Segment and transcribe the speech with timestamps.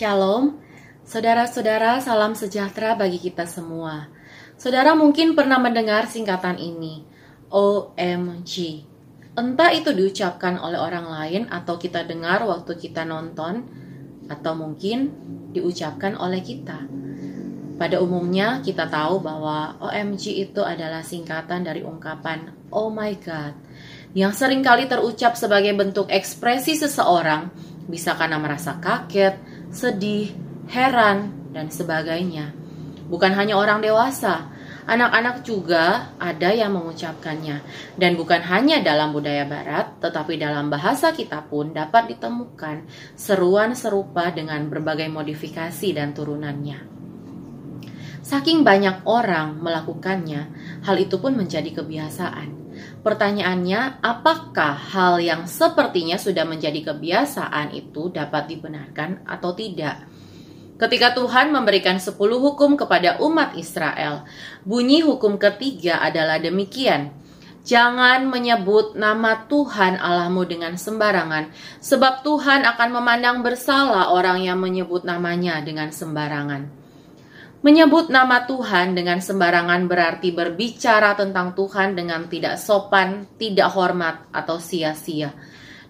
[0.00, 0.56] Shalom,
[1.04, 4.08] saudara-saudara, salam sejahtera bagi kita semua.
[4.56, 7.04] Saudara mungkin pernah mendengar singkatan ini,
[7.52, 8.80] OMG.
[9.36, 13.68] Entah itu diucapkan oleh orang lain atau kita dengar waktu kita nonton,
[14.24, 15.12] atau mungkin
[15.52, 16.80] diucapkan oleh kita.
[17.76, 23.52] Pada umumnya kita tahu bahwa OMG itu adalah singkatan dari ungkapan Oh my God,
[24.16, 27.52] yang sering kali terucap sebagai bentuk ekspresi seseorang,
[27.84, 30.34] bisa karena merasa kaget, sedih,
[30.70, 32.54] heran, dan sebagainya.
[33.10, 34.50] Bukan hanya orang dewasa,
[34.86, 37.62] anak-anak juga ada yang mengucapkannya.
[37.98, 42.86] Dan bukan hanya dalam budaya barat, tetapi dalam bahasa kita pun dapat ditemukan
[43.18, 46.86] seruan serupa dengan berbagai modifikasi dan turunannya.
[48.22, 50.42] Saking banyak orang melakukannya,
[50.86, 52.59] hal itu pun menjadi kebiasaan.
[53.00, 60.04] Pertanyaannya, apakah hal yang sepertinya sudah menjadi kebiasaan itu dapat dibenarkan atau tidak?
[60.80, 64.24] Ketika Tuhan memberikan sepuluh hukum kepada umat Israel,
[64.64, 67.12] bunyi hukum ketiga adalah demikian.
[67.60, 71.52] Jangan menyebut nama Tuhan Allahmu dengan sembarangan,
[71.84, 76.79] sebab Tuhan akan memandang bersalah orang yang menyebut namanya dengan sembarangan.
[77.60, 84.56] Menyebut nama Tuhan dengan sembarangan berarti berbicara tentang Tuhan dengan tidak sopan, tidak hormat, atau
[84.56, 85.36] sia-sia.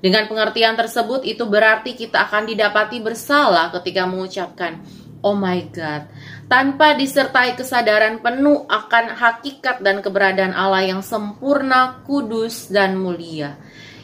[0.02, 4.82] Dengan pengertian tersebut, itu berarti kita akan didapati bersalah ketika mengucapkan
[5.22, 6.10] "Oh my God",
[6.50, 13.54] tanpa disertai kesadaran penuh akan hakikat dan keberadaan Allah yang sempurna, kudus, dan mulia.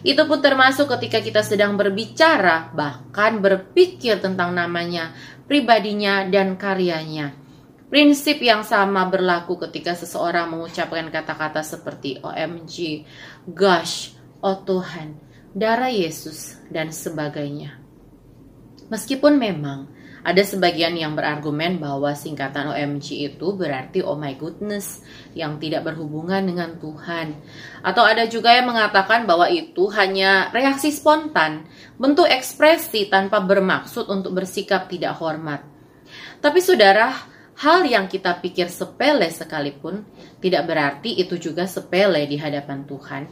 [0.07, 5.11] Itu pun termasuk ketika kita sedang berbicara, bahkan berpikir tentang namanya,
[5.51, 7.46] pribadinya, dan karyanya.
[7.87, 13.07] Prinsip yang sama berlaku ketika seseorang mengucapkan kata-kata seperti OMG,
[13.47, 14.11] gosh,
[14.43, 15.15] oh Tuhan,
[15.55, 17.79] darah Yesus, dan sebagainya.
[18.91, 19.87] Meskipun memang
[20.27, 25.07] ada sebagian yang berargumen bahwa singkatan OMG itu berarti oh my goodness
[25.39, 27.39] yang tidak berhubungan dengan Tuhan.
[27.87, 34.35] Atau ada juga yang mengatakan bahwa itu hanya reaksi spontan, bentuk ekspresi tanpa bermaksud untuk
[34.35, 35.63] bersikap tidak hormat.
[36.43, 37.15] Tapi saudara,
[37.57, 40.05] Hal yang kita pikir sepele sekalipun
[40.45, 43.23] tidak berarti itu juga sepele di hadapan Tuhan.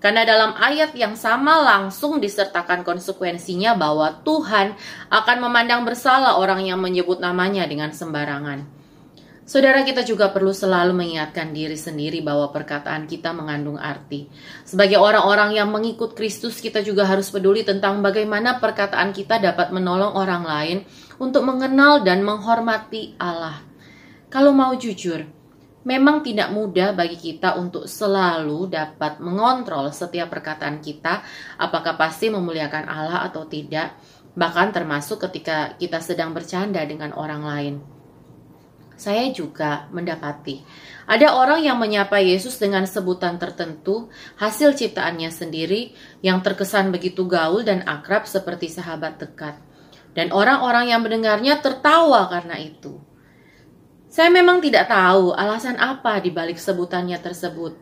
[0.00, 4.76] Karena dalam ayat yang sama langsung disertakan konsekuensinya bahwa Tuhan
[5.12, 8.64] akan memandang bersalah orang yang menyebut namanya dengan sembarangan.
[9.44, 14.32] Saudara kita juga perlu selalu mengingatkan diri sendiri bahwa perkataan kita mengandung arti.
[14.64, 20.16] Sebagai orang-orang yang mengikut Kristus, kita juga harus peduli tentang bagaimana perkataan kita dapat menolong
[20.16, 20.78] orang lain
[21.20, 23.73] untuk mengenal dan menghormati Allah.
[24.34, 25.22] Kalau mau jujur,
[25.86, 31.22] memang tidak mudah bagi kita untuk selalu dapat mengontrol setiap perkataan kita,
[31.54, 33.94] apakah pasti memuliakan Allah atau tidak,
[34.34, 37.74] bahkan termasuk ketika kita sedang bercanda dengan orang lain.
[38.98, 40.66] Saya juga mendapati
[41.04, 44.08] ada orang yang menyapa Yesus dengan sebutan tertentu,
[44.40, 45.92] hasil ciptaannya sendiri
[46.24, 49.60] yang terkesan begitu gaul dan akrab seperti sahabat dekat.
[50.16, 52.96] Dan orang-orang yang mendengarnya tertawa karena itu.
[54.14, 57.74] Saya memang tidak tahu alasan apa di balik sebutannya tersebut.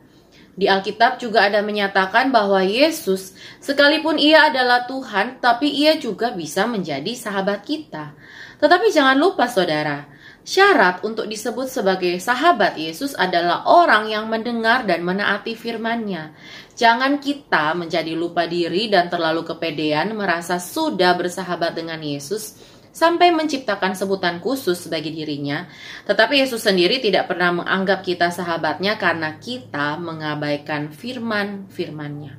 [0.57, 6.65] Di Alkitab juga ada menyatakan bahwa Yesus, sekalipun ia adalah Tuhan, tapi ia juga bisa
[6.65, 8.17] menjadi sahabat kita.
[8.65, 10.09] Tetapi jangan lupa saudara,
[10.41, 16.33] syarat untuk disebut sebagai sahabat Yesus adalah orang yang mendengar dan menaati firman-Nya.
[16.73, 22.57] Jangan kita menjadi lupa diri dan terlalu kepedean merasa sudah bersahabat dengan Yesus,
[22.93, 25.67] sampai menciptakan sebutan khusus bagi dirinya,
[26.05, 32.37] tetapi Yesus sendiri tidak pernah menganggap kita sahabatnya karena kita mengabaikan firman-firmannya.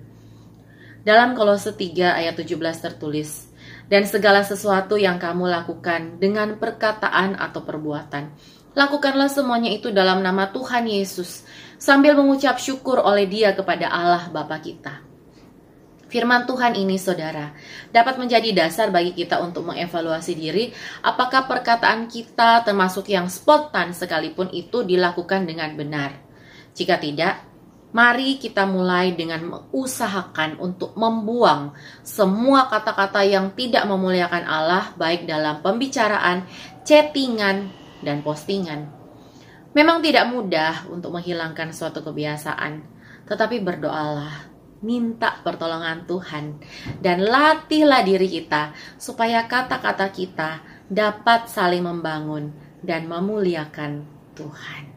[1.03, 3.49] Dalam Kolose 3 ayat 17 tertulis,
[3.91, 8.31] dan segala sesuatu yang kamu lakukan dengan perkataan atau perbuatan,
[8.77, 11.43] lakukanlah semuanya itu dalam nama Tuhan Yesus,
[11.75, 15.12] sambil mengucap syukur oleh dia kepada Allah Bapa kita.
[16.13, 17.57] Firman Tuhan ini, saudara,
[17.89, 20.69] dapat menjadi dasar bagi kita untuk mengevaluasi diri
[21.01, 26.13] apakah perkataan kita, termasuk yang spontan sekalipun, itu dilakukan dengan benar.
[26.77, 27.41] Jika tidak,
[27.97, 31.73] mari kita mulai dengan mengusahakan untuk membuang
[32.05, 36.45] semua kata-kata yang tidak memuliakan Allah, baik dalam pembicaraan,
[36.85, 37.73] chattingan,
[38.05, 38.85] dan postingan.
[39.73, 42.85] Memang tidak mudah untuk menghilangkan suatu kebiasaan,
[43.25, 44.52] tetapi berdoalah
[44.83, 46.59] minta pertolongan Tuhan
[47.01, 52.53] dan latihlah diri kita supaya kata-kata kita dapat saling membangun
[52.83, 54.05] dan memuliakan
[54.37, 54.92] Tuhan.